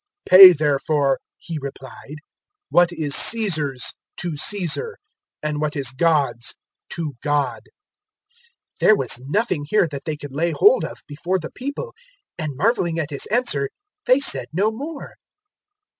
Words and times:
020:025 0.31 0.31
"Pay 0.39 0.53
therefore," 0.53 1.19
He 1.37 1.57
replied, 1.61 2.15
"what 2.71 2.91
is 2.91 3.15
Caesar's 3.15 3.93
to 4.17 4.35
Caesar 4.35 4.97
and 5.43 5.61
what 5.61 5.75
is 5.75 5.91
God's 5.91 6.55
to 6.93 7.13
God." 7.21 7.59
020:026 8.79 8.79
There 8.79 8.95
was 8.95 9.19
nothing 9.19 9.65
here 9.69 9.87
that 9.87 10.05
they 10.05 10.17
could 10.17 10.33
lay 10.33 10.53
hold 10.53 10.83
of 10.83 10.97
before 11.07 11.37
the 11.37 11.51
people, 11.51 11.93
and 12.35 12.57
marvelling 12.57 12.97
at 12.97 13.11
His 13.11 13.27
answer 13.27 13.69
they 14.07 14.19
said 14.19 14.47
no 14.51 14.71
more. 14.71 15.13